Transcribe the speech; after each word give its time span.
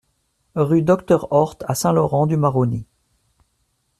Rue 0.55 0.81
Docteur 0.81 1.31
Horth 1.31 1.63
à 1.67 1.75
Saint-Laurent-du-Maroni 1.75 2.87